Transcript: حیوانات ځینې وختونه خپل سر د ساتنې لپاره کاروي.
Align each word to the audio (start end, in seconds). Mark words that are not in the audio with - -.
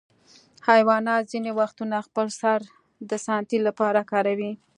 حیوانات 0.69 1.23
ځینې 1.31 1.51
وختونه 1.59 1.97
خپل 2.07 2.27
سر 2.41 2.59
د 3.09 3.11
ساتنې 3.25 3.57
لپاره 3.67 4.01
کاروي. 4.11 4.51